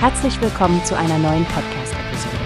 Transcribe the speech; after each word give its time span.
Herzlich 0.00 0.40
willkommen 0.40 0.84
zu 0.84 0.96
einer 0.96 1.18
neuen 1.18 1.44
Podcast-Episode. 1.46 2.36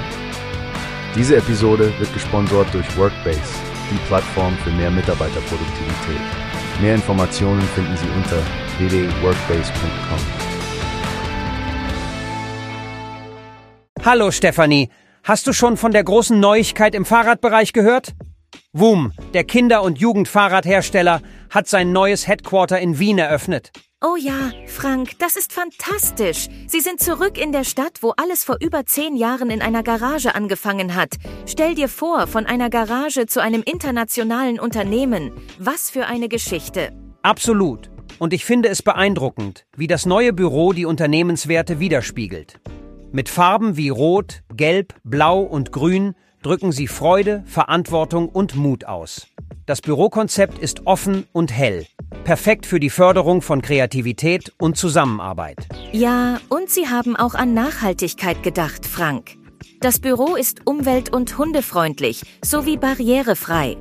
Diese 1.15 1.37
Episode 1.37 1.93
wird 1.99 2.11
gesponsert 2.15 2.73
durch 2.73 2.97
Workbase, 2.97 3.43
die 3.91 3.99
Plattform 4.07 4.57
für 4.65 4.71
mehr 4.71 4.91
Mitarbeiterproduktivität. 4.91 6.21
Mehr 6.81 6.95
Informationen 6.95 7.61
finden 7.61 7.95
Sie 7.99 8.09
unter 8.17 8.39
www.workbase.com. 8.79 10.19
Hallo 14.03 14.31
Stefanie, 14.31 14.89
hast 15.23 15.47
du 15.47 15.53
schon 15.53 15.77
von 15.77 15.93
der 15.93 16.05
großen 16.05 16.41
Neuigkeit 16.41 16.95
im 16.95 17.05
Fahrradbereich 17.05 17.75
gehört? 17.75 18.15
WUM, 18.75 19.13
der 19.35 19.45
Kinder- 19.45 19.83
und 19.83 19.99
Jugendfahrradhersteller, 19.99 21.21
hat 21.51 21.69
sein 21.69 21.93
neues 21.93 22.27
Headquarter 22.27 22.81
in 22.81 22.99
Wien 22.99 23.19
eröffnet. 23.19 23.71
Oh 24.01 24.17
ja, 24.17 24.51
Frank, 24.67 25.19
das 25.19 25.37
ist 25.37 25.53
fantastisch. 25.53 26.49
Sie 26.69 26.81
sind 26.81 26.99
zurück 26.99 27.37
in 27.39 27.53
der 27.53 27.65
Stadt, 27.65 27.99
wo 28.01 28.15
alles 28.17 28.45
vor 28.45 28.57
über 28.63 28.87
zehn 28.87 29.15
Jahren 29.15 29.51
in 29.51 29.61
einer 29.61 29.83
Garage 29.83 30.35
angefangen 30.35 30.95
hat. 30.95 31.17
Stell 31.45 31.75
dir 31.75 31.87
vor, 31.87 32.27
von 32.27 32.47
einer 32.47 32.71
Garage 32.71 33.27
zu 33.27 33.43
einem 33.43 33.63
internationalen 33.63 34.59
Unternehmen. 34.59 35.33
Was 35.59 35.91
für 35.91 36.07
eine 36.07 36.31
Geschichte. 36.31 36.93
Absolut. 37.21 37.91
Und 38.19 38.33
ich 38.33 38.47
finde 38.47 38.71
es 38.71 38.83
beeindruckend, 38.83 39.67
wie 39.77 39.87
das 39.87 40.07
neue 40.07 40.33
Büro 40.33 40.73
die 40.73 40.87
Unternehmenswerte 40.87 41.79
widerspiegelt. 41.79 42.59
Mit 43.13 43.29
Farben 43.29 43.77
wie 43.77 43.91
Rot, 43.91 44.43
Gelb, 44.57 44.95
Blau 45.05 45.41
und 45.41 45.73
Grün 45.73 46.15
drücken 46.43 46.73
sie 46.73 46.89
Freude, 46.89 47.43
Verantwortung 47.47 48.29
und 48.29 48.55
Mut 48.57 48.85
aus. 48.85 49.27
Das 49.67 49.81
Bürokonzept 49.81 50.59
ist 50.59 50.87
offen 50.87 51.27
und 51.33 51.53
hell, 51.53 51.87
perfekt 52.25 52.67
für 52.67 52.81
die 52.81 52.91
Förderung 52.91 53.43
von 53.43 53.63
Kreativität 53.63 54.53
und 54.59 54.77
Zusammenarbeit. 54.77 55.69
Ja, 55.93 56.41
und 56.49 56.69
sie 56.69 56.89
haben 56.89 57.17
auch 57.17 57.35
an 57.35 57.55
Nachhaltigkeit 57.55 58.43
gedacht, 58.43 58.87
Frank. 58.87 59.37
Das 59.81 59.99
Büro 59.99 60.37
ist 60.37 60.67
umwelt- 60.67 61.13
und 61.13 61.39
hundefreundlich 61.39 62.23
sowie 62.45 62.77
barrierefrei. 62.77 63.77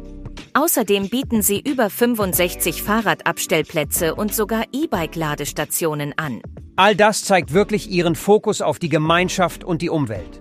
Außerdem 0.53 1.09
bieten 1.09 1.42
sie 1.42 1.59
über 1.59 1.90
65 1.90 2.84
Fahrradabstellplätze 2.84 4.16
und 4.16 4.34
sogar 4.34 4.66
E-Bike-Ladestationen 4.72 6.14
an. 6.18 6.42
All 6.75 6.96
das 6.96 7.23
zeigt 7.23 7.53
wirklich 7.53 7.90
ihren 7.90 8.16
Fokus 8.16 8.62
auf 8.62 8.80
die 8.80 8.90
Gemeinschaft 8.90 9.64
und 9.64 9.81
die 9.81 9.90
Umwelt. 9.90 10.41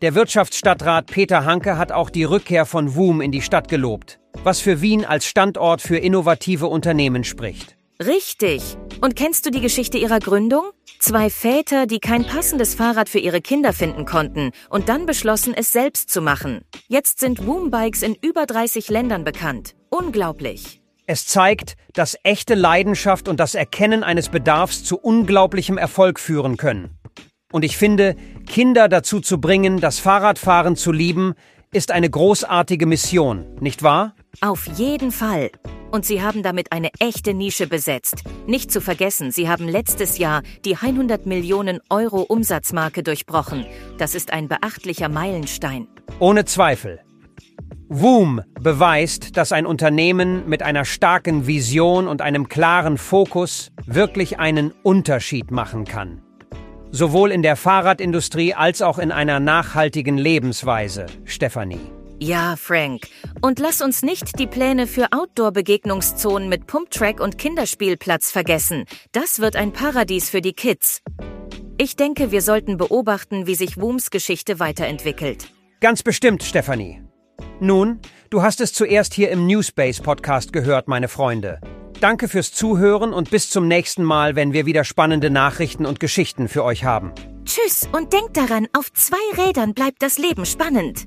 Der 0.00 0.14
Wirtschaftsstadtrat 0.14 1.06
Peter 1.06 1.44
Hanke 1.44 1.76
hat 1.76 1.90
auch 1.90 2.08
die 2.08 2.22
Rückkehr 2.22 2.66
von 2.66 2.94
WUM 2.94 3.20
in 3.20 3.32
die 3.32 3.42
Stadt 3.42 3.66
gelobt, 3.66 4.20
was 4.44 4.60
für 4.60 4.80
Wien 4.80 5.04
als 5.04 5.26
Standort 5.26 5.82
für 5.82 5.96
innovative 5.96 6.68
Unternehmen 6.68 7.24
spricht. 7.24 7.76
Richtig. 7.98 8.62
Und 9.00 9.16
kennst 9.16 9.44
du 9.44 9.50
die 9.50 9.60
Geschichte 9.60 9.98
ihrer 9.98 10.20
Gründung? 10.20 10.70
Zwei 11.00 11.30
Väter, 11.30 11.86
die 11.86 11.98
kein 11.98 12.24
passendes 12.24 12.76
Fahrrad 12.76 13.08
für 13.08 13.18
ihre 13.18 13.40
Kinder 13.40 13.72
finden 13.72 14.04
konnten 14.04 14.52
und 14.70 14.88
dann 14.88 15.04
beschlossen, 15.04 15.52
es 15.52 15.72
selbst 15.72 16.10
zu 16.10 16.22
machen. 16.22 16.60
Jetzt 16.86 17.18
sind 17.18 17.44
Woom-Bikes 17.44 18.02
in 18.02 18.14
über 18.14 18.46
30 18.46 18.90
Ländern 18.90 19.24
bekannt. 19.24 19.74
Unglaublich. 19.90 20.80
Es 21.06 21.26
zeigt, 21.26 21.74
dass 21.94 22.16
echte 22.22 22.54
Leidenschaft 22.54 23.28
und 23.28 23.40
das 23.40 23.56
Erkennen 23.56 24.04
eines 24.04 24.28
Bedarfs 24.28 24.84
zu 24.84 24.96
unglaublichem 24.96 25.76
Erfolg 25.76 26.20
führen 26.20 26.56
können. 26.56 26.97
Und 27.50 27.64
ich 27.64 27.78
finde, 27.78 28.14
Kinder 28.46 28.88
dazu 28.88 29.20
zu 29.20 29.40
bringen, 29.40 29.80
das 29.80 29.98
Fahrradfahren 29.98 30.76
zu 30.76 30.92
lieben, 30.92 31.34
ist 31.72 31.90
eine 31.90 32.10
großartige 32.10 32.86
Mission, 32.86 33.46
nicht 33.60 33.82
wahr? 33.82 34.14
Auf 34.40 34.66
jeden 34.66 35.12
Fall. 35.12 35.50
Und 35.90 36.04
sie 36.04 36.22
haben 36.22 36.42
damit 36.42 36.72
eine 36.72 36.90
echte 36.98 37.32
Nische 37.32 37.66
besetzt. 37.66 38.22
Nicht 38.46 38.70
zu 38.70 38.82
vergessen, 38.82 39.30
sie 39.30 39.48
haben 39.48 39.66
letztes 39.66 40.18
Jahr 40.18 40.42
die 40.66 40.76
100 40.76 41.24
Millionen 41.24 41.80
Euro 41.88 42.20
Umsatzmarke 42.20 43.02
durchbrochen. 43.02 43.64
Das 43.96 44.14
ist 44.14 44.32
ein 44.32 44.48
beachtlicher 44.48 45.08
Meilenstein. 45.08 45.88
Ohne 46.18 46.44
Zweifel. 46.44 47.00
WOOM 47.88 48.42
beweist, 48.60 49.38
dass 49.38 49.52
ein 49.52 49.64
Unternehmen 49.64 50.46
mit 50.46 50.62
einer 50.62 50.84
starken 50.84 51.46
Vision 51.46 52.06
und 52.06 52.20
einem 52.20 52.50
klaren 52.50 52.98
Fokus 52.98 53.70
wirklich 53.86 54.38
einen 54.38 54.72
Unterschied 54.82 55.50
machen 55.50 55.86
kann. 55.86 56.22
Sowohl 56.90 57.32
in 57.32 57.42
der 57.42 57.56
Fahrradindustrie 57.56 58.54
als 58.54 58.80
auch 58.80 58.98
in 58.98 59.12
einer 59.12 59.40
nachhaltigen 59.40 60.16
Lebensweise, 60.16 61.06
Stefanie. 61.24 61.80
Ja, 62.20 62.56
Frank. 62.56 63.06
Und 63.42 63.60
lass 63.60 63.80
uns 63.80 64.02
nicht 64.02 64.38
die 64.40 64.46
Pläne 64.46 64.86
für 64.86 65.12
Outdoor-Begegnungszonen 65.12 66.48
mit 66.48 66.66
Pumptrack 66.66 67.20
und 67.20 67.38
Kinderspielplatz 67.38 68.32
vergessen. 68.32 68.86
Das 69.12 69.38
wird 69.38 69.54
ein 69.54 69.72
Paradies 69.72 70.28
für 70.28 70.40
die 70.40 70.54
Kids. 70.54 71.02
Ich 71.76 71.94
denke, 71.94 72.32
wir 72.32 72.42
sollten 72.42 72.76
beobachten, 72.76 73.46
wie 73.46 73.54
sich 73.54 73.80
Wooms 73.80 74.10
Geschichte 74.10 74.58
weiterentwickelt. 74.58 75.48
Ganz 75.80 76.02
bestimmt, 76.02 76.42
Stefanie. 76.42 77.02
Nun, 77.60 78.00
du 78.30 78.42
hast 78.42 78.60
es 78.60 78.72
zuerst 78.72 79.14
hier 79.14 79.30
im 79.30 79.46
Newspace 79.46 80.00
Podcast 80.00 80.52
gehört, 80.52 80.88
meine 80.88 81.06
Freunde. 81.06 81.60
Danke 82.00 82.28
fürs 82.28 82.52
Zuhören 82.52 83.12
und 83.12 83.30
bis 83.30 83.50
zum 83.50 83.66
nächsten 83.66 84.04
Mal, 84.04 84.36
wenn 84.36 84.52
wir 84.52 84.66
wieder 84.66 84.84
spannende 84.84 85.30
Nachrichten 85.30 85.84
und 85.84 85.98
Geschichten 85.98 86.48
für 86.48 86.62
euch 86.62 86.84
haben. 86.84 87.12
Tschüss 87.44 87.88
und 87.90 88.12
denk 88.12 88.34
daran, 88.34 88.68
auf 88.72 88.92
zwei 88.92 89.16
Rädern 89.36 89.74
bleibt 89.74 90.00
das 90.02 90.18
Leben 90.18 90.46
spannend. 90.46 91.06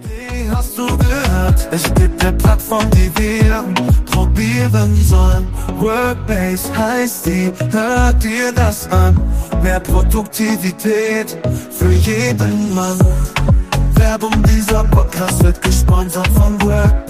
Wie 0.00 0.50
hast 0.50 0.76
du 0.76 0.86
gehört? 0.86 1.68
Es 1.70 1.84
gibt 1.94 2.22
eine 2.22 2.36
Plattform, 2.36 2.84
die 2.90 3.10
wir 3.16 3.64
probieren 4.10 4.94
sollen. 4.96 5.46
Workbase 5.78 6.76
heißt 6.76 7.26
die, 7.26 7.52
hört 7.70 8.22
dir 8.22 8.52
das 8.52 8.90
an. 8.90 9.16
Mehr 9.62 9.80
Produktivität 9.80 11.38
für 11.70 11.90
jeden 11.90 12.74
Mann. 12.74 12.98
Werbung 13.94 14.42
dieser 14.42 14.84
Podcast 14.84 15.42
wird 15.42 15.62
gesponsert 15.62 16.28
von 16.28 16.60
Workbase. 16.62 17.01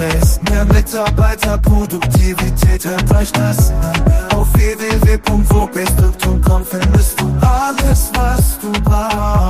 Mitarbeiterproduktivität 0.83 2.85
erreicht 2.85 3.37
das. 3.37 3.73
Auf 4.35 4.53
www.wobest.com 4.53 6.65
findest 6.65 7.21
du 7.21 7.33
alles, 7.41 8.11
was 8.15 8.59
du 8.59 8.73
brauchst. 8.83 9.42